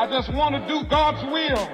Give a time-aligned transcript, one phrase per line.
[0.00, 1.68] I just want to do God's will.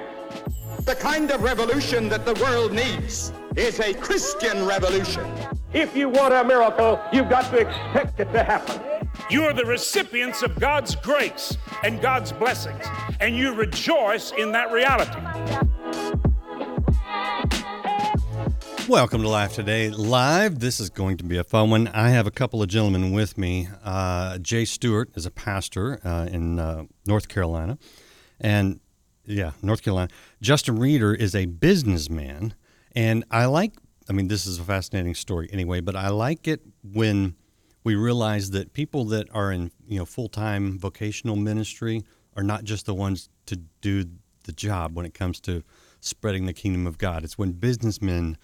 [0.83, 5.25] The kind of revolution that the world needs is a Christian revolution.
[5.71, 8.81] If you want a miracle, you've got to expect it to happen.
[9.29, 12.83] You are the recipients of God's grace and God's blessings,
[13.21, 15.21] and you rejoice in that reality.
[18.89, 20.59] Welcome to Life Today Live.
[20.59, 21.87] This is going to be a fun one.
[21.87, 23.69] I have a couple of gentlemen with me.
[23.85, 27.77] Uh, Jay Stewart is a pastor uh, in uh, North Carolina,
[28.39, 28.79] and
[29.25, 30.09] yeah, North Carolina.
[30.41, 32.53] Justin Reeder is a businessman,
[32.95, 33.73] and I like.
[34.09, 37.35] I mean, this is a fascinating story anyway, but I like it when
[37.83, 42.03] we realize that people that are in you know full time vocational ministry
[42.35, 44.05] are not just the ones to do
[44.43, 45.63] the job when it comes to
[45.99, 47.23] spreading the kingdom of God.
[47.23, 48.37] It's when businessmen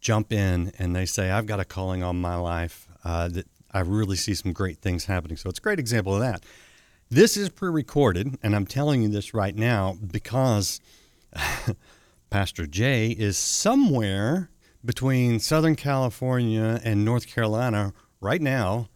[0.00, 3.80] jump in and they say, I've got a calling on my life uh, that I
[3.80, 5.36] really see some great things happening.
[5.36, 6.44] So it's a great example of that.
[7.10, 10.78] This is pre recorded, and I'm telling you this right now because
[12.30, 14.50] Pastor Jay is somewhere
[14.84, 18.90] between Southern California and North Carolina right now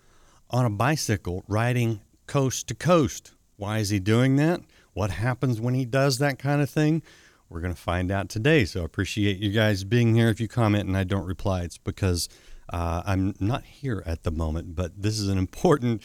[0.50, 3.33] on a bicycle riding coast to coast.
[3.56, 4.60] Why is he doing that?
[4.92, 7.02] What happens when he does that kind of thing?
[7.48, 8.66] We're going to find out today.
[8.66, 10.28] So I appreciate you guys being here.
[10.28, 12.28] If you comment and I don't reply, it's because
[12.68, 16.02] uh, I'm not here at the moment, but this is an important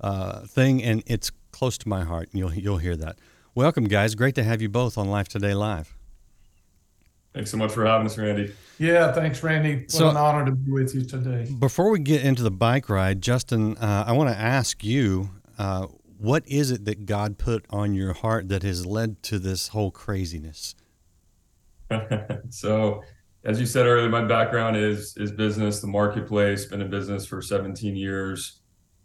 [0.00, 2.28] uh, thing and it's close to my heart.
[2.32, 3.18] And you'll, you'll hear that.
[3.54, 4.14] Welcome, guys.
[4.14, 5.96] Great to have you both on Life Today Live.
[7.34, 8.52] Thanks so much for having us, Randy.
[8.78, 9.82] Yeah, thanks, Randy.
[9.82, 11.48] What So- an honor to be with you today.
[11.58, 15.86] Before we get into the bike ride, Justin, uh, I want to ask you uh,
[16.18, 19.90] what is it that God put on your heart that has led to this whole
[19.90, 20.74] craziness?
[22.50, 23.02] so,
[23.44, 26.66] as you said earlier, my background is is business, the marketplace.
[26.66, 28.59] Been in business for 17 years,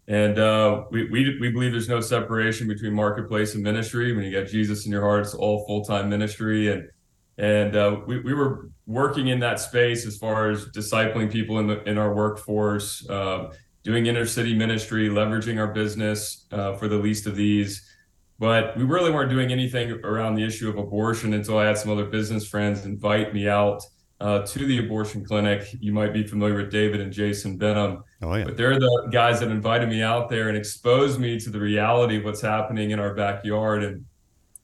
[0.08, 4.16] and uh, we, we we believe there's no separation between marketplace and ministry.
[4.16, 6.90] When you got Jesus in your heart, it's all full time ministry, and
[7.38, 11.66] and uh, we we were working in that space as far as discipling people in
[11.66, 13.52] the in our workforce, uh,
[13.84, 17.92] doing inner city ministry, leveraging our business uh, for the least of these.
[18.38, 21.92] But we really weren't doing anything around the issue of abortion until I had some
[21.92, 23.82] other business friends invite me out
[24.22, 25.68] uh, to the abortion clinic.
[25.80, 28.46] You might be familiar with David and Jason Benham, Oh, yeah.
[28.46, 32.18] but they're the guys that invited me out there and exposed me to the reality
[32.18, 33.84] of what's happening in our backyard.
[33.84, 34.06] And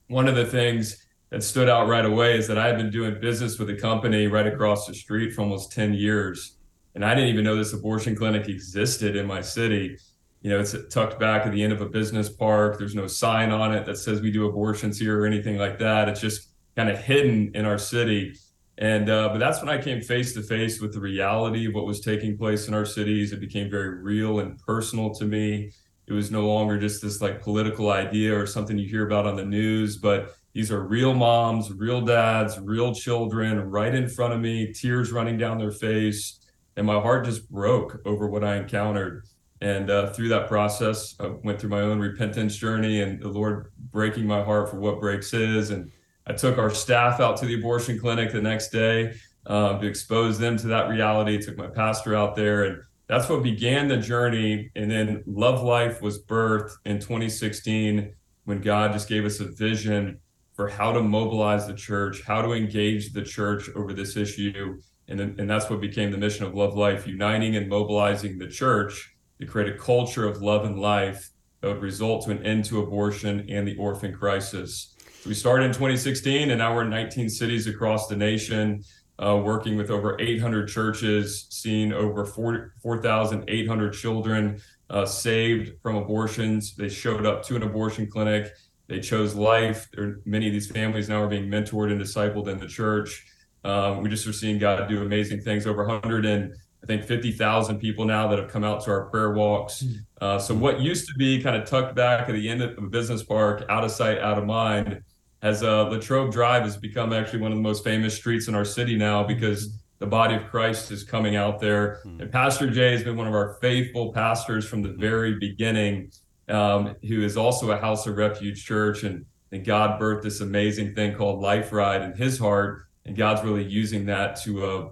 [0.07, 3.19] one of the things that stood out right away is that I had been doing
[3.19, 6.57] business with a company right across the street for almost 10 years.
[6.95, 9.97] And I didn't even know this abortion clinic existed in my city.
[10.41, 12.77] You know, it's tucked back at the end of a business park.
[12.79, 16.09] There's no sign on it that says we do abortions here or anything like that.
[16.09, 18.33] It's just kind of hidden in our city.
[18.81, 21.85] And uh, but that's when I came face to face with the reality of what
[21.85, 23.31] was taking place in our cities.
[23.31, 25.71] It became very real and personal to me.
[26.07, 29.35] It was no longer just this like political idea or something you hear about on
[29.35, 34.41] the news, but these are real moms, real dads, real children right in front of
[34.41, 36.39] me, tears running down their face.
[36.75, 39.25] And my heart just broke over what I encountered.
[39.61, 43.71] And uh, through that process, I went through my own repentance journey and the Lord
[43.91, 45.69] breaking my heart for what breaks His.
[45.69, 45.91] And
[46.27, 49.13] I took our staff out to the abortion clinic the next day
[49.45, 51.39] uh, to expose them to that reality.
[51.41, 54.71] Took my pastor out there, and that's what began the journey.
[54.75, 58.13] And then Love Life was birthed in 2016
[58.45, 60.19] when God just gave us a vision
[60.53, 64.79] for how to mobilize the church, how to engage the church over this issue.
[65.07, 68.47] And, then- and that's what became the mission of Love Life, uniting and mobilizing the
[68.47, 72.65] church to create a culture of love and life that would result to an end
[72.65, 74.95] to abortion and the orphan crisis.
[75.25, 78.83] We started in 2016, and now we're in 19 cities across the nation,
[79.19, 84.59] uh, working with over 800 churches, seeing over 4 4,800 children
[84.89, 86.75] uh, saved from abortions.
[86.75, 88.51] They showed up to an abortion clinic.
[88.87, 89.87] They chose life.
[89.93, 93.27] There, many of these families now are being mentored and discipled in the church.
[93.63, 95.67] Um, we just are seeing God do amazing things.
[95.67, 99.33] Over 100 and I think 50,000 people now that have come out to our prayer
[99.33, 99.85] walks.
[100.19, 102.81] Uh, so what used to be kind of tucked back at the end of a
[102.81, 105.03] business park, out of sight, out of mind,
[105.41, 108.65] has uh, Latrobe Drive has become actually one of the most famous streets in our
[108.65, 112.01] city now because the body of Christ is coming out there.
[112.05, 116.11] And Pastor Jay has been one of our faithful pastors from the very beginning,
[116.49, 119.03] um, who is also a House of Refuge church.
[119.03, 122.87] And, and God birthed this amazing thing called Life Ride in his heart.
[123.05, 124.89] And God's really using that to uh,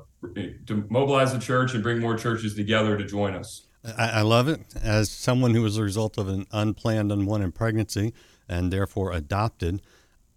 [0.66, 3.68] to mobilize the church and bring more churches together to join us.
[3.98, 4.62] I, I love it.
[4.82, 8.14] As someone who was a result of an unplanned, unwanted pregnancy
[8.48, 9.82] and therefore adopted,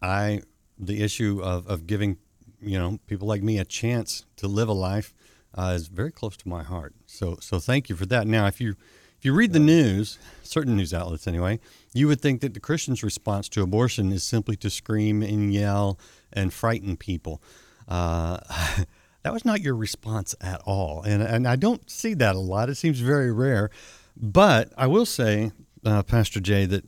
[0.02, 0.42] I
[0.78, 2.18] the issue of, of giving
[2.60, 5.14] you know people like me a chance to live a life
[5.54, 6.94] uh, is very close to my heart.
[7.06, 8.26] So so thank you for that.
[8.26, 8.76] Now, if you
[9.18, 11.60] If you read the news, certain news outlets anyway,
[11.94, 15.96] you would think that the Christian's response to abortion is simply to scream and yell
[16.32, 17.40] and frighten people.
[17.86, 18.38] Uh,
[19.22, 21.02] that was not your response at all.
[21.02, 22.68] And, and I don't see that a lot.
[22.68, 23.70] It seems very rare.
[24.16, 25.52] But I will say,
[25.84, 26.84] uh, Pastor Jay, that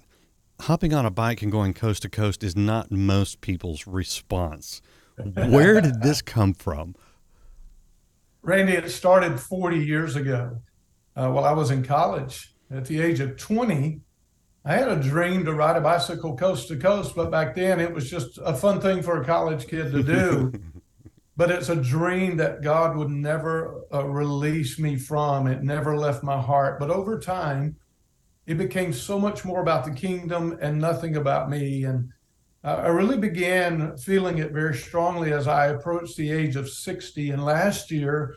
[0.65, 4.81] hopping on a bike and going coast to coast is not most people's response.
[5.35, 6.95] Where did this come from?
[8.43, 10.63] Randy, it started 40 years ago
[11.17, 12.55] uh, while I was in college.
[12.71, 14.01] At the age of 20,
[14.65, 17.93] I had a dream to ride a bicycle coast to coast, but back then it
[17.93, 20.53] was just a fun thing for a college kid to do.
[21.37, 25.47] but it's a dream that God would never uh, release me from.
[25.47, 26.79] It never left my heart.
[26.81, 27.77] But over time,
[28.47, 31.85] it became so much more about the kingdom and nothing about me.
[31.85, 32.11] And
[32.63, 37.31] I really began feeling it very strongly as I approached the age of 60.
[37.31, 38.37] And last year,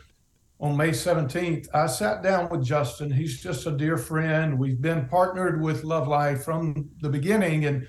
[0.60, 3.10] on May 17th, I sat down with Justin.
[3.10, 4.58] He's just a dear friend.
[4.58, 7.66] We've been partnered with Love Life from the beginning.
[7.66, 7.86] And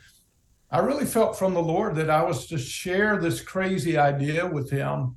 [0.71, 4.69] I really felt from the Lord that I was to share this crazy idea with
[4.69, 5.15] him.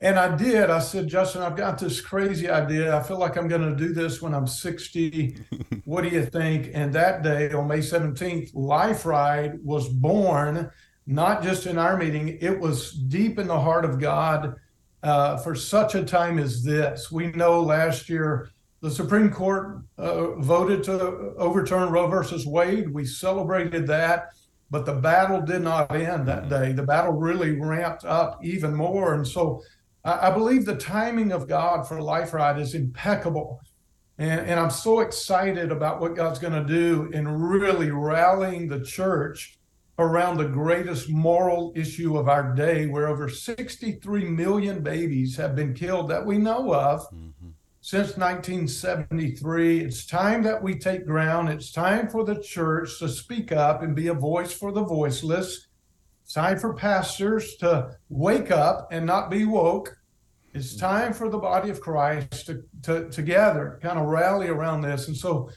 [0.00, 0.68] And I did.
[0.68, 2.94] I said, Justin, I've got this crazy idea.
[2.94, 5.38] I feel like I'm going to do this when I'm 60.
[5.84, 6.70] what do you think?
[6.74, 10.70] And that day, on May 17th, Life Ride was born,
[11.06, 14.56] not just in our meeting, it was deep in the heart of God
[15.02, 17.10] uh, for such a time as this.
[17.10, 18.50] We know last year
[18.82, 20.94] the Supreme Court uh, voted to
[21.38, 22.92] overturn Roe versus Wade.
[22.92, 24.28] We celebrated that,
[24.70, 26.72] but the battle did not end that day.
[26.72, 29.14] The battle really ramped up even more.
[29.14, 29.62] And so
[30.06, 33.60] I, I believe the timing of God for Life Ride is impeccable.
[34.18, 38.80] And, and I'm so excited about what God's going to do in really rallying the
[38.80, 39.58] church
[39.98, 45.74] around the greatest moral issue of our day, where over 63 million babies have been
[45.74, 47.48] killed that we know of mm-hmm.
[47.80, 49.80] since 1973.
[49.80, 51.48] It's time that we take ground.
[51.48, 55.65] It's time for the church to speak up and be a voice for the voiceless.
[56.26, 59.96] It's time for pastors to wake up and not be woke.
[60.54, 60.80] It's mm-hmm.
[60.80, 62.50] time for the body of Christ
[62.82, 65.06] to, to gather, kind of rally around this.
[65.06, 65.48] And so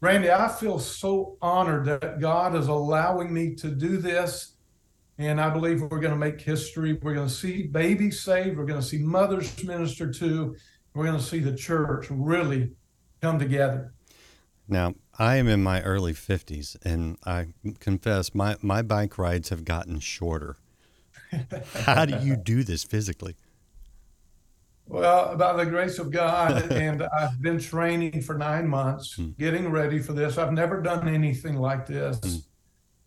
[0.00, 4.56] Randy, I feel so honored that God is allowing me to do this.
[5.18, 6.94] And I believe we're going to make history.
[7.02, 8.56] We're going to see babies saved.
[8.56, 10.56] We're going to see mothers minister to.
[10.94, 12.72] We're going to see the church really
[13.20, 13.92] come together.
[14.68, 19.64] Now, I am in my early 50s, and I confess my, my bike rides have
[19.64, 20.56] gotten shorter.
[21.74, 23.36] How do you do this physically?
[24.86, 29.36] Well, by the grace of God, and I've been training for nine months, mm.
[29.38, 30.36] getting ready for this.
[30.36, 32.44] I've never done anything like this, mm.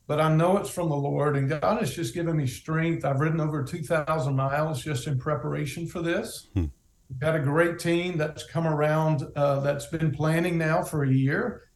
[0.07, 3.06] but I know it's from the Lord, and God has just given me strength.
[3.06, 6.48] I've ridden over 2,000 miles just in preparation for this.
[6.56, 6.71] Mm.
[7.09, 11.12] We've got a great team that's come around uh, that's been planning now for a
[11.12, 11.67] year.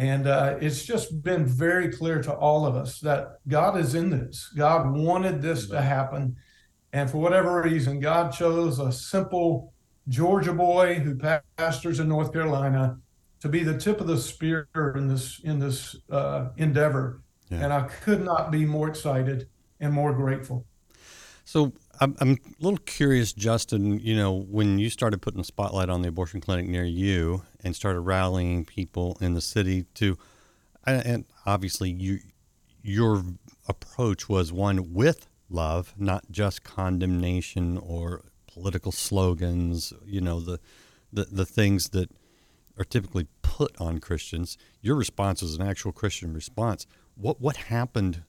[0.00, 4.08] And uh, it's just been very clear to all of us that God is in
[4.08, 4.50] this.
[4.56, 6.36] God wanted this to happen
[6.92, 9.72] and for whatever reason, God chose a simple
[10.08, 11.16] Georgia boy who
[11.56, 12.98] pastors in North Carolina
[13.40, 17.22] to be the tip of the spear in this in this uh, endeavor.
[17.48, 17.64] Yeah.
[17.64, 19.48] And I could not be more excited
[19.80, 20.66] and more grateful.
[21.44, 23.98] So I'm, I'm a little curious, Justin.
[23.98, 27.76] You know, when you started putting a spotlight on the abortion clinic near you and
[27.76, 30.16] started rallying people in the city to,
[30.86, 32.20] and obviously you,
[32.82, 33.22] your
[33.68, 40.58] approach was one with love, not just condemnation or political slogans, you know, the,
[41.12, 42.10] the, the things that
[42.78, 44.56] are typically put on Christians.
[44.80, 46.86] Your response was an actual Christian response.
[47.14, 48.22] What, what happened?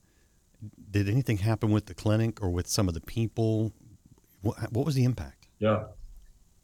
[0.90, 3.74] Did anything happen with the clinic or with some of the people?
[4.42, 5.48] What, what was the impact?
[5.60, 5.84] Yeah.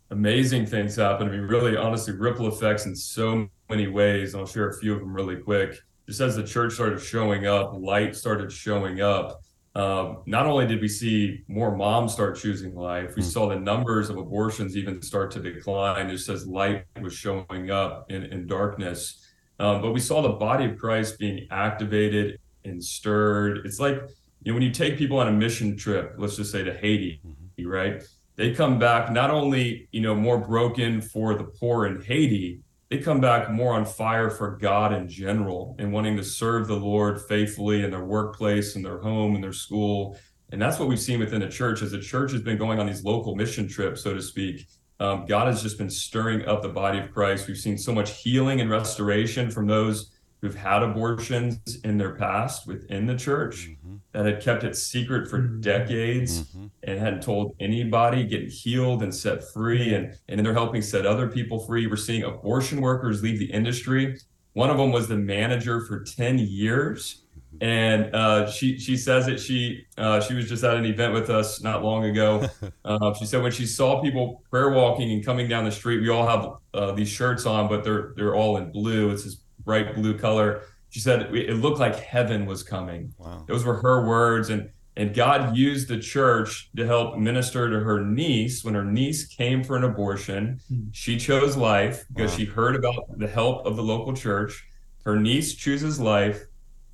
[0.09, 1.27] Amazing things happen.
[1.27, 4.35] I mean, really, honestly, ripple effects in so many ways.
[4.35, 5.75] I'll share a few of them really quick.
[6.07, 9.41] Just as the church started showing up, light started showing up
[9.77, 13.25] um, not only did we see more moms start choosing life, we mm.
[13.25, 18.09] saw the numbers of abortions even start to decline just as light was showing up
[18.09, 19.23] in, in darkness.
[19.59, 23.65] Um, but we saw the body of Christ being activated and stirred.
[23.65, 23.95] It's like,
[24.43, 27.21] you know, when you take people on a mission trip, let's just say to Haiti,
[27.25, 27.67] mm-hmm.
[27.67, 28.03] right?
[28.35, 32.99] They come back not only, you know, more broken for the poor in Haiti, they
[32.99, 37.19] come back more on fire for God in general and wanting to serve the Lord
[37.21, 40.17] faithfully in their workplace, in their home, in their school.
[40.51, 42.87] And that's what we've seen within the church as the church has been going on
[42.87, 44.67] these local mission trips, so to speak.
[44.99, 47.47] Um, God has just been stirring up the body of Christ.
[47.47, 52.67] We've seen so much healing and restoration from those who've had abortions in their past
[52.67, 53.95] within the church mm-hmm.
[54.11, 55.61] that had kept it secret for mm-hmm.
[55.61, 56.67] decades mm-hmm.
[56.83, 59.95] and hadn't told anybody, getting healed and set free.
[59.95, 61.87] And, and they're helping set other people free.
[61.87, 64.17] We're seeing abortion workers leave the industry.
[64.53, 67.23] One of them was the manager for 10 years.
[67.55, 67.63] Mm-hmm.
[67.63, 71.29] And uh, she she says that she uh, she was just at an event with
[71.29, 72.47] us not long ago.
[72.85, 76.07] Uh, she said when she saw people prayer walking and coming down the street, we
[76.07, 79.09] all have uh, these shirts on, but they're they're all in blue.
[79.09, 79.35] It's this
[79.67, 80.63] bright blue color.
[80.89, 83.13] She said it looked like heaven was coming.
[83.19, 83.43] Wow.
[83.47, 84.49] Those were her words.
[84.49, 89.27] And, and God used the church to help minister to her niece when her niece
[89.27, 90.59] came for an abortion.
[90.69, 90.85] Hmm.
[90.93, 92.37] She chose life because wow.
[92.37, 94.65] she heard about the help of the local church.
[95.05, 96.45] Her niece chooses life.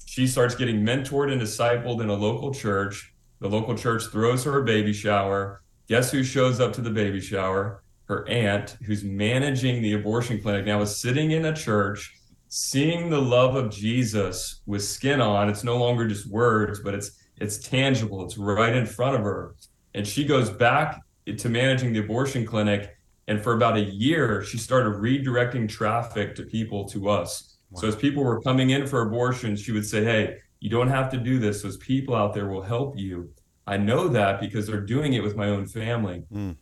[0.06, 3.14] She starts getting mentored and discipled in a local church.
[3.40, 5.62] The local church throws her a baby shower.
[5.88, 7.84] Guess who shows up to the baby shower?
[8.06, 12.14] Her aunt, who's managing the abortion clinic, now is sitting in a church
[12.56, 15.50] seeing the love of Jesus with skin on.
[15.50, 18.24] It's no longer just words, but it's it's tangible.
[18.24, 19.56] It's right in front of her.
[19.96, 21.02] And she goes back
[21.36, 22.96] to managing the abortion clinic.
[23.28, 27.58] And for about a year, she started redirecting traffic to people to us.
[27.72, 27.82] Wow.
[27.82, 31.10] So as people were coming in for abortions, she would say, Hey, you don't have
[31.10, 31.64] to do this.
[31.64, 33.32] Those people out there will help you.
[33.66, 36.24] I know that because they're doing it with my own family.
[36.32, 36.56] Mm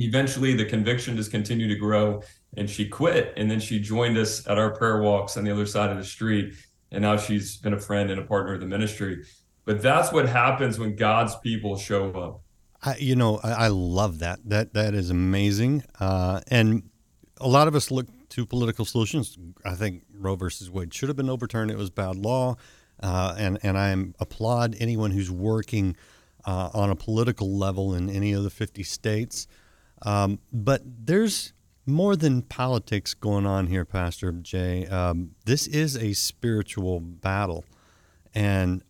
[0.00, 2.22] eventually the conviction just continued to grow
[2.56, 3.32] and she quit.
[3.36, 6.04] And then she joined us at our prayer walks on the other side of the
[6.04, 6.54] street.
[6.90, 9.24] And now she's been a friend and a partner of the ministry.
[9.64, 12.40] But that's what happens when god's people show up.
[12.82, 14.38] I, you know I, I, love that.
[14.44, 15.82] That that is amazing.
[15.98, 16.88] Uh, and
[17.40, 19.36] a lot of us look to political solutions.
[19.64, 21.70] I think roe versus wade should have been overturned.
[21.70, 22.56] It was bad law.
[23.00, 25.96] Uh, and and i applaud anyone who's working
[26.44, 29.46] uh, on a political level in any of the 50 states.
[30.02, 31.52] Um, but there's
[31.88, 34.86] more than politics going on here, Pastor Jay.
[34.86, 37.64] Um, this is a spiritual battle.
[38.34, 38.82] And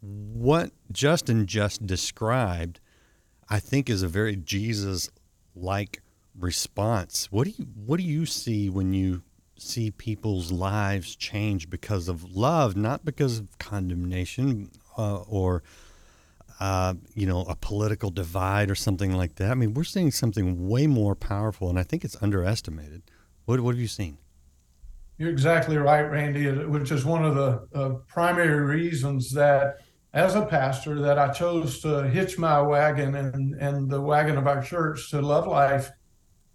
[0.00, 2.80] what Justin just described,
[3.48, 5.10] I think, is a very Jesus
[5.54, 6.02] like
[6.38, 7.28] response.
[7.30, 9.22] What do you what do you see when you
[9.56, 15.62] see people's lives change because of love, not because of condemnation uh, or
[16.60, 19.50] uh, you know, a political divide or something like that.
[19.50, 23.02] I mean, we're seeing something way more powerful, and I think it's underestimated.
[23.46, 24.18] What, what have you seen?
[25.16, 29.78] You're exactly right, Randy, which is one of the uh, primary reasons that
[30.12, 34.46] as a pastor that I chose to hitch my wagon and, and the wagon of
[34.46, 35.90] our church to love life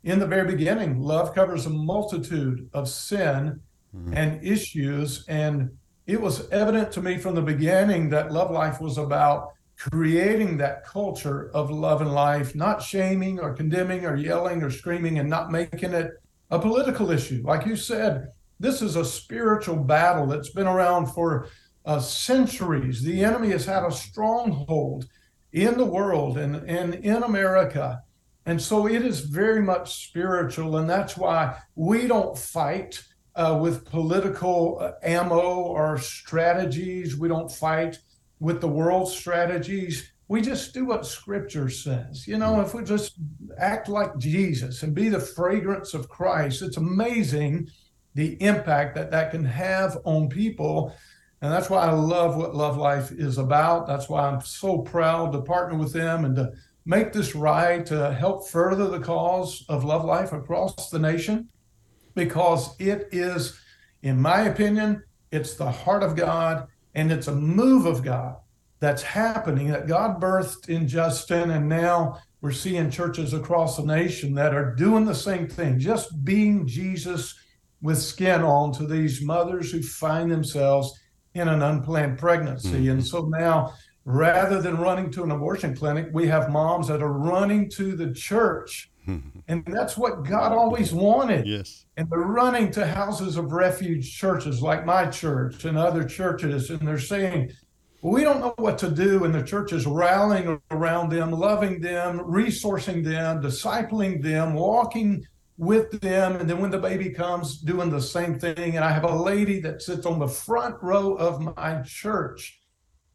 [0.04, 1.00] in the very beginning.
[1.00, 3.60] Love covers a multitude of sin
[3.96, 4.14] mm-hmm.
[4.14, 5.26] and issues.
[5.28, 5.72] And
[6.06, 10.86] it was evident to me from the beginning that love life was about creating that
[10.86, 15.52] culture of love and life, not shaming or condemning or yelling or screaming and not
[15.52, 16.12] making it
[16.50, 17.42] a political issue.
[17.46, 18.30] Like you said,
[18.60, 21.50] this is a spiritual battle that's been around for
[21.86, 23.04] uh, centuries.
[23.04, 25.06] The enemy has had a stronghold
[25.52, 28.02] in the world and, and in America.
[28.46, 30.78] And so it is very much spiritual.
[30.78, 33.04] And that's why we don't fight
[33.36, 37.18] uh, with political uh, ammo or strategies.
[37.18, 37.98] We don't fight
[38.40, 40.12] with the world's strategies.
[40.28, 42.28] We just do what scripture says.
[42.28, 43.16] You know, if we just
[43.58, 47.70] act like Jesus and be the fragrance of Christ, it's amazing
[48.16, 50.96] the impact that that can have on people.
[51.42, 53.88] And that's why I love what Love Life is about.
[53.88, 56.54] That's why I'm so proud to partner with them and to
[56.86, 61.50] make this ride to help further the cause of Love Life across the nation
[62.16, 63.60] because it is,
[64.02, 68.38] in my opinion, it's the heart of God and it's a move of God
[68.80, 71.52] that's happening that God birthed in Justin.
[71.52, 76.24] And now we're seeing churches across the nation that are doing the same thing, just
[76.24, 77.36] being Jesus
[77.82, 80.98] with skin on to these mothers who find themselves
[81.34, 82.70] in an unplanned pregnancy.
[82.70, 82.92] Mm-hmm.
[82.92, 83.74] And so now,
[84.06, 88.14] rather than running to an abortion clinic, we have moms that are running to the
[88.14, 88.92] church.
[89.48, 91.46] And that's what God always wanted.
[91.46, 91.86] Yes.
[91.98, 96.72] And they're running to houses of refuge churches like my church and other churches.
[96.72, 97.52] And they're saying,
[98.02, 99.24] we don't know what to do.
[99.24, 105.24] And the church is rallying around them, loving them, resourcing them, discipling them, walking
[105.58, 106.38] with them.
[106.38, 108.76] And then when the baby comes, doing the same thing.
[108.76, 112.60] And I have a lady that sits on the front row of my church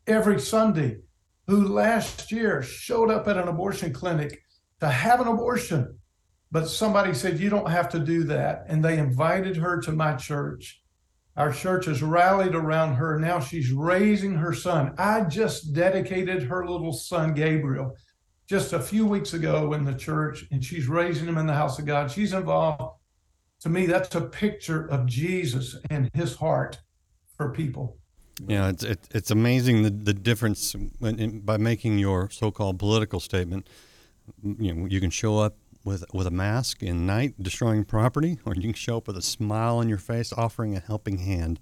[0.06, 0.99] every Sunday
[1.47, 4.40] who last year showed up at an abortion clinic
[4.81, 6.01] to have an abortion
[6.53, 8.65] but somebody said, You don't have to do that.
[8.69, 10.83] And they invited her to my church.
[11.37, 13.19] Our church has rallied around her.
[13.19, 14.95] Now she's raising her son.
[14.99, 17.97] I just dedicated her little son, Gabriel,
[18.49, 21.79] just a few weeks ago in the church, and she's raising him in the house
[21.79, 22.11] of God.
[22.11, 22.97] She's involved.
[23.61, 26.81] To me, that's a picture of Jesus and his heart
[27.37, 27.97] for people.
[28.49, 33.69] Yeah, it's it, it's amazing the the difference in, by making your so-called political statement.
[34.43, 38.55] You know, you can show up with with a mask in night destroying property, or
[38.55, 41.61] you can show up with a smile on your face offering a helping hand.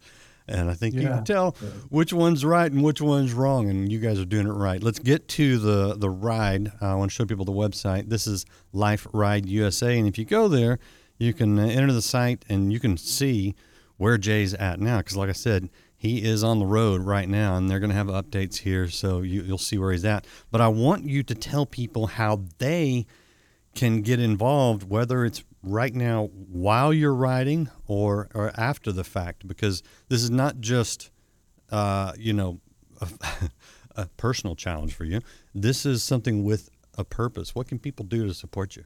[0.50, 1.52] And I think you can tell
[1.90, 4.82] which one's right and which one's wrong, and you guys are doing it right.
[4.82, 6.72] Let's get to the the ride.
[6.80, 8.08] I want to show people the website.
[8.08, 10.78] This is Life Ride USA, and if you go there,
[11.18, 13.54] you can uh, enter the site and you can see
[13.98, 14.98] where Jay's at now.
[14.98, 15.68] Because, like I said,
[16.00, 19.20] he is on the road right now, and they're going to have updates here, so
[19.20, 20.28] you, you'll see where he's at.
[20.52, 23.04] But I want you to tell people how they
[23.74, 29.48] can get involved, whether it's right now while you're riding or or after the fact,
[29.48, 31.10] because this is not just
[31.70, 32.60] uh, you know
[33.00, 33.08] a,
[33.96, 35.20] a personal challenge for you.
[35.52, 37.56] This is something with a purpose.
[37.56, 38.84] What can people do to support you?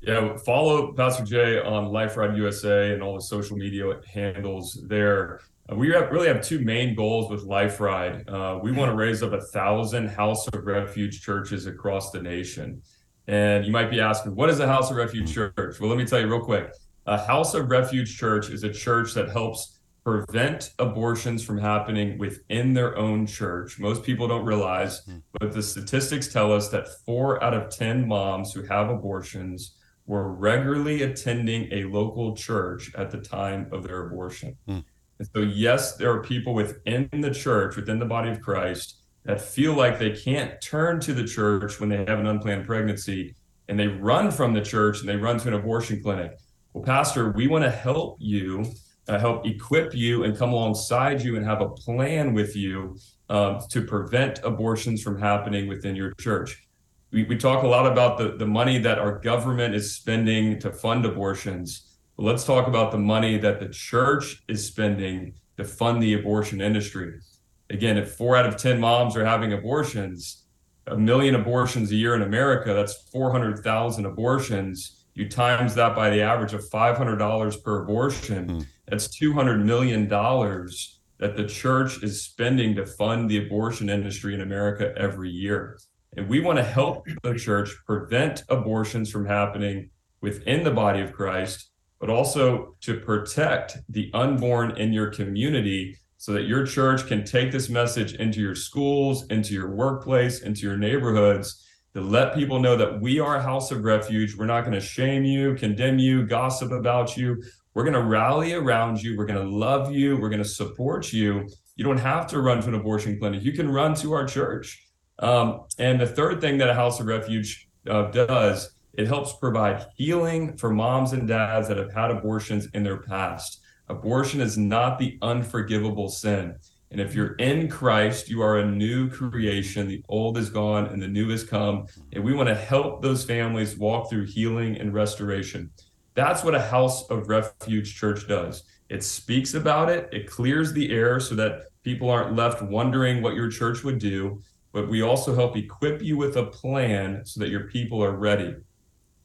[0.00, 5.40] Yeah, follow Pastor Jay on Life Ride USA and all the social media handles there.
[5.74, 8.28] We have, really have two main goals with Life Ride.
[8.28, 12.82] Uh, we want to raise up a thousand House of Refuge churches across the nation.
[13.26, 15.80] And you might be asking, what is a House of Refuge church?
[15.80, 16.72] Well, let me tell you real quick.
[17.06, 22.72] A House of Refuge church is a church that helps prevent abortions from happening within
[22.72, 23.80] their own church.
[23.80, 28.52] Most people don't realize, but the statistics tell us that four out of 10 moms
[28.52, 29.74] who have abortions
[30.06, 34.56] were regularly attending a local church at the time of their abortion.
[34.68, 34.84] Mm.
[35.18, 39.40] And so, yes, there are people within the church, within the body of Christ, that
[39.40, 43.34] feel like they can't turn to the church when they have an unplanned pregnancy
[43.68, 46.38] and they run from the church and they run to an abortion clinic.
[46.72, 48.66] Well, Pastor, we want to help you,
[49.08, 53.60] uh, help equip you, and come alongside you and have a plan with you um,
[53.70, 56.68] to prevent abortions from happening within your church.
[57.10, 60.70] We, we talk a lot about the, the money that our government is spending to
[60.70, 61.85] fund abortions.
[62.18, 67.20] Let's talk about the money that the church is spending to fund the abortion industry.
[67.68, 70.44] Again, if four out of 10 moms are having abortions,
[70.86, 75.04] a million abortions a year in America, that's 400,000 abortions.
[75.14, 78.60] You times that by the average of $500 per abortion, Hmm.
[78.88, 84.94] that's $200 million that the church is spending to fund the abortion industry in America
[84.96, 85.78] every year.
[86.16, 89.90] And we want to help the church prevent abortions from happening
[90.22, 96.32] within the body of Christ, but also to protect the unborn in your community so
[96.32, 100.76] that your church can take this message into your schools, into your workplace, into your
[100.76, 101.62] neighborhoods
[101.96, 104.36] to let people know that we are a house of refuge.
[104.36, 107.42] We're not going to shame you, condemn you, gossip about you.
[107.72, 109.16] We're going to rally around you.
[109.16, 110.18] We're going to love you.
[110.18, 111.48] We're going to support you.
[111.74, 113.42] You don't have to run to an abortion clinic.
[113.42, 114.86] You can run to our church.
[115.20, 119.86] Um, and the third thing that a house of refuge uh, does, it helps provide
[119.94, 123.60] healing for moms and dads that have had abortions in their past.
[123.88, 126.56] Abortion is not the unforgivable sin.
[126.90, 129.88] And if you're in Christ, you are a new creation.
[129.88, 131.86] The old is gone and the new has come.
[132.12, 135.70] And we want to help those families walk through healing and restoration.
[136.14, 138.62] That's what a house of refuge church does.
[138.88, 143.34] It speaks about it, it clears the air so that people aren't left wondering what
[143.34, 144.40] your church would do.
[144.72, 148.54] But we also help equip you with a plan so that your people are ready.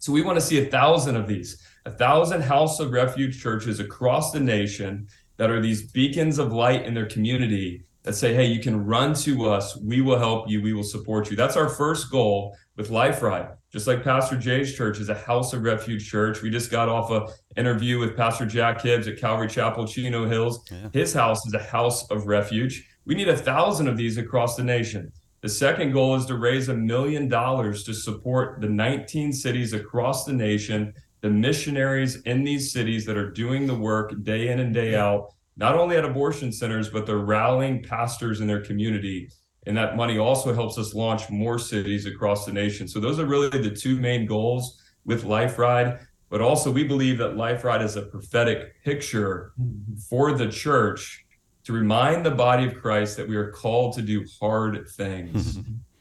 [0.02, 3.80] So we want to see a thousand of these, a thousand house of refuge churches
[3.80, 8.46] across the nation that are these beacons of light in their community that say, hey,
[8.46, 9.78] you can run to us.
[9.78, 10.60] We will help you.
[10.60, 11.38] We will support you.
[11.38, 13.50] That's our first goal with Life Ride.
[13.72, 16.42] Just like Pastor Jay's church is a house of refuge church.
[16.42, 20.68] We just got off a interview with Pastor Jack Hibbs at Calvary Chapel, Chino Hills.
[20.72, 20.90] Yeah.
[20.94, 22.88] His house is a house of refuge.
[23.06, 25.12] We need a thousand of these across the nation.
[25.42, 30.24] The second goal is to raise a million dollars to support the 19 cities across
[30.24, 34.72] the nation, the missionaries in these cities that are doing the work day in and
[34.72, 39.32] day out, not only at abortion centers, but they're rallying pastors in their community.
[39.66, 42.88] And that money also helps us launch more cities across the nation.
[42.88, 46.00] So those are really the two main goals with Life Ride.
[46.30, 49.96] But also, we believe that Life Ride is a prophetic picture mm-hmm.
[50.10, 51.26] for the church
[51.64, 55.60] to remind the body of Christ that we are called to do hard things.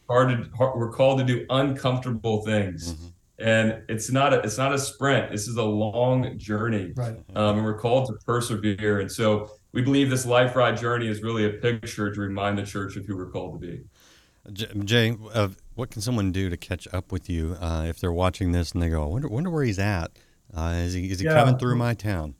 [0.08, 2.96] hard, hard, we're called to do uncomfortable things.
[3.38, 5.30] And it's not a it's not a sprint.
[5.32, 7.16] This is a long journey, Right.
[7.34, 9.00] um, and we're called to persevere.
[9.00, 12.64] And so we believe this life ride journey is really a picture to remind the
[12.64, 13.80] church of who we're called to be.
[14.84, 18.52] Jay, uh, what can someone do to catch up with you uh, if they're watching
[18.52, 20.10] this and they go, I wonder, wonder where he's at?
[20.54, 21.34] Uh, is he, is he Yeah.
[21.34, 22.34] coming through my town?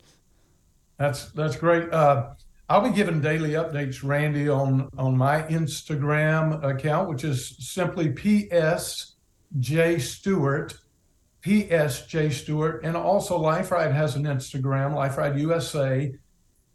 [0.97, 1.91] That's that's great.
[1.91, 2.31] Uh,
[2.71, 9.15] I'll be giving daily updates, Randy, on on my Instagram account, which is simply PS
[9.59, 10.73] J Stewart,
[11.41, 16.13] PS J Stewart, and also Life Ride has an Instagram, Life Ride USA.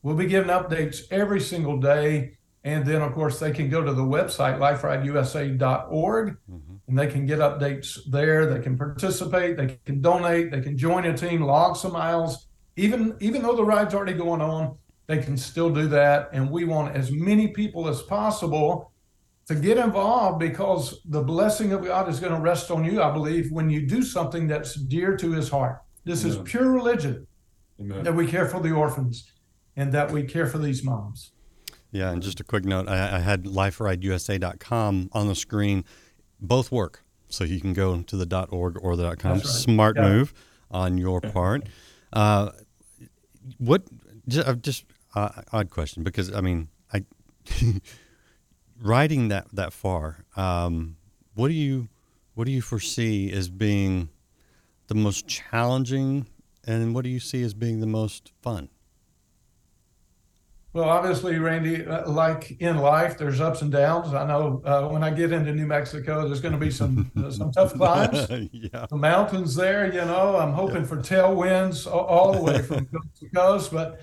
[0.03, 2.37] We'll be giving updates every single day.
[2.63, 6.75] And then, of course, they can go to the website, liferideusa.org, mm-hmm.
[6.89, 8.45] and they can get updates there.
[8.45, 12.49] They can participate, they can donate, they can join a team, log some miles.
[12.77, 16.31] Even, even though the ride's already going on, they can still do that.
[16.33, 18.93] And we want as many people as possible
[19.47, 23.13] to get involved because the blessing of God is going to rest on you, I
[23.13, 25.83] believe, when you do something that's dear to his heart.
[26.05, 26.37] This Amen.
[26.37, 27.27] is pure religion
[27.81, 28.03] Amen.
[28.03, 29.33] that we care for the orphans
[29.77, 31.33] and that we care for these moms.
[31.93, 35.85] Yeah, and just a quick note I, I had liferideusa.com on the screen.
[36.41, 37.03] Both work.
[37.29, 39.39] So you can go to the .org or the .com.
[39.39, 39.47] Right.
[39.47, 40.09] Smart yeah.
[40.09, 40.35] move
[40.71, 41.69] on your part.
[42.13, 42.51] Uh,
[43.59, 43.83] what,
[44.29, 44.85] just, uh, just
[45.17, 47.05] uh, odd question because, I mean, I.
[48.81, 50.97] riding that that far, um,
[51.35, 51.89] what do you
[52.35, 54.11] what do you foresee as being
[54.89, 56.27] the most challenging,
[56.67, 58.69] and what do you see as being the most fun?
[60.73, 64.13] Well, obviously, Randy, uh, like in life, there's ups and downs.
[64.13, 67.31] I know uh, when I get into New Mexico, there's going to be some uh,
[67.31, 68.27] some tough climbs.
[68.53, 68.85] yeah.
[68.91, 70.89] The mountains there, you know, I'm hoping yeah.
[70.89, 73.73] for tailwinds all, all the way from coast to coast.
[73.73, 74.03] But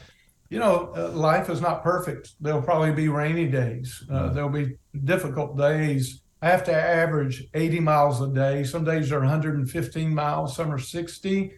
[0.54, 2.36] you know, uh, life is not perfect.
[2.40, 4.04] There'll probably be rainy days.
[4.08, 6.22] Uh, there'll be difficult days.
[6.44, 8.64] I have to average 80 miles a day.
[8.64, 11.54] Some days are 115 miles, some are 60.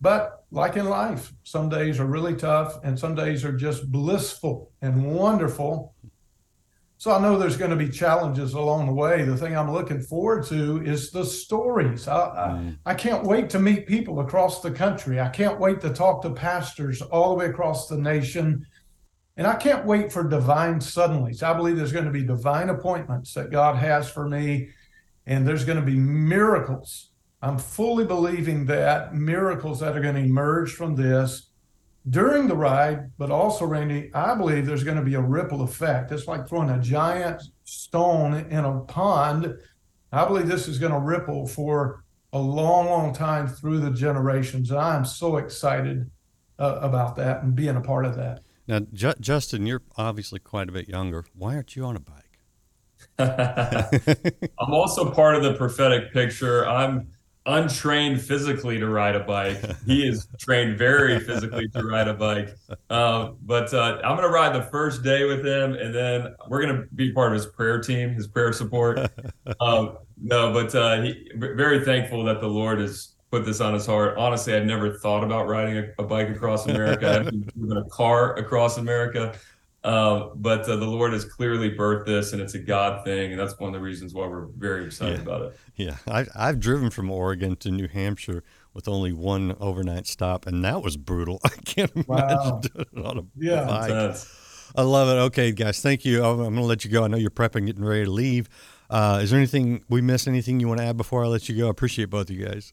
[0.00, 4.72] But like in life, some days are really tough and some days are just blissful
[4.82, 5.94] and wonderful.
[7.00, 9.22] So I know there's going to be challenges along the way.
[9.22, 12.08] The thing I'm looking forward to is the stories.
[12.08, 12.76] I, mm.
[12.84, 15.20] I, I, can't wait to meet people across the country.
[15.20, 18.66] I can't wait to talk to pastors all the way across the nation.
[19.36, 21.44] And I can't wait for divine suddenlies.
[21.44, 24.70] I believe there's going to be divine appointments that God has for me,
[25.24, 27.10] and there's going to be miracles.
[27.40, 31.50] I'm fully believing that miracles that are going to emerge from this
[32.10, 36.12] during the ride, but also, Randy, I believe there's going to be a ripple effect.
[36.12, 39.54] It's like throwing a giant stone in a pond.
[40.12, 44.70] I believe this is going to ripple for a long, long time through the generations.
[44.70, 46.10] And I am so excited
[46.58, 48.40] uh, about that and being a part of that.
[48.66, 51.24] Now, Ju- Justin, you're obviously quite a bit younger.
[51.34, 52.24] Why aren't you on a bike?
[54.58, 56.66] I'm also part of the prophetic picture.
[56.66, 57.08] I'm
[57.48, 59.58] untrained physically to ride a bike.
[59.86, 62.54] He is trained very physically to ride a bike.
[62.90, 66.62] Uh, but uh, I'm going to ride the first day with him, and then we're
[66.62, 68.98] going to be part of his prayer team, his prayer support.
[69.60, 73.86] Um, no, but uh, he, very thankful that the Lord has put this on his
[73.86, 74.16] heart.
[74.16, 77.24] Honestly, I'd never thought about riding a, a bike across America.
[77.26, 79.34] I've driven a car across America.
[79.84, 83.40] Uh, but uh, the Lord has clearly birthed this, and it's a God thing, and
[83.40, 85.22] that's one of the reasons why we're very excited yeah.
[85.22, 85.56] about it.
[85.76, 88.42] Yeah, I, I've driven from Oregon to New Hampshire
[88.74, 91.40] with only one overnight stop, and that was brutal.
[91.44, 92.16] I can't wow.
[92.16, 93.64] imagine doing it on a yeah.
[93.64, 94.16] bike.
[94.76, 95.20] I love it.
[95.28, 96.24] Okay, guys, thank you.
[96.24, 97.04] I'm, I'm going to let you go.
[97.04, 98.48] I know you're prepping, getting ready to leave.
[98.90, 100.26] Uh, is there anything we missed?
[100.28, 101.68] Anything you want to add before I let you go?
[101.68, 102.72] I appreciate both of you guys.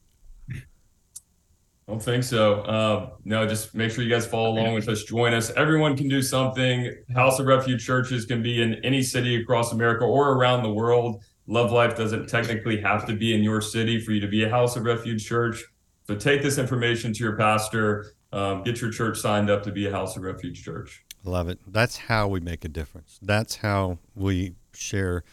[1.88, 2.66] I don't think so.
[2.66, 5.04] Um, no, just make sure you guys follow along with us.
[5.04, 5.52] Join us.
[5.52, 6.92] Everyone can do something.
[7.14, 11.24] House of Refuge churches can be in any city across America or around the world.
[11.46, 14.50] Love Life doesn't technically have to be in your city for you to be a
[14.50, 15.64] House of Refuge church.
[16.08, 18.14] So take this information to your pastor.
[18.34, 21.06] Um, get your church signed up to be a House of Refuge church.
[21.24, 21.60] Love it.
[21.68, 23.20] That's how we make a difference.
[23.22, 25.24] That's how we share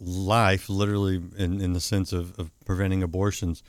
[0.00, 3.62] life, literally in, in the sense of, of preventing abortions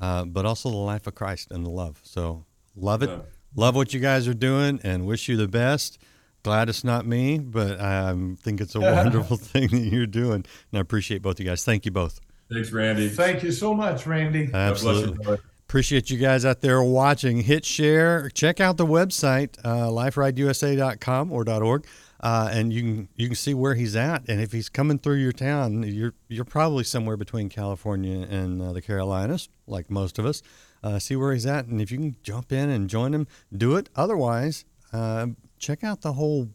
[0.00, 2.00] uh, but also the life of Christ and the love.
[2.02, 3.10] So love it.
[3.10, 3.18] Yeah.
[3.54, 5.98] Love what you guys are doing and wish you the best.
[6.42, 10.44] Glad it's not me, but I think it's a wonderful thing that you're doing.
[10.70, 11.64] And I appreciate both you guys.
[11.64, 12.20] Thank you both.
[12.52, 13.08] Thanks, Randy.
[13.08, 14.50] Thank you so much, Randy.
[14.52, 15.38] Absolutely.
[15.68, 17.40] Appreciate you guys out there watching.
[17.42, 18.30] Hit share.
[18.30, 21.86] Check out the website, uh, liferideusa.com or .org
[22.20, 24.28] uh, and you can you can see where he's at.
[24.28, 28.72] And if he's coming through your town, you're you're probably somewhere between California and uh,
[28.72, 30.42] the Carolinas, like most of us.
[30.82, 33.26] Uh, see where he's at, and if you can jump in and join him,
[33.56, 33.88] do it.
[33.96, 35.26] Otherwise, uh,
[35.58, 36.48] check out the whole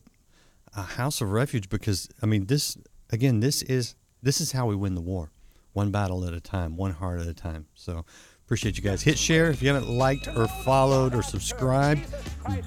[0.75, 2.77] uh, House of Refuge because I mean this
[3.09, 3.39] again.
[3.39, 5.31] This is this is how we win the war,
[5.73, 7.67] one battle at a time, one heart at a time.
[7.75, 8.05] So.
[8.51, 9.01] Appreciate you guys.
[9.01, 12.01] Hit share if you haven't liked or followed or subscribed.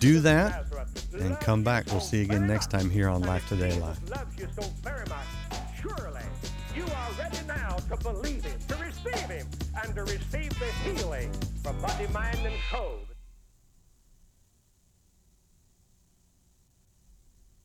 [0.01, 0.65] Do that
[1.13, 1.85] and come back.
[1.89, 4.01] We'll see you again next time here on Life Today Live.
[7.91, 9.47] To believe him, to receive him,
[9.85, 11.31] and to receive the healing
[11.63, 13.14] from body, mind, and.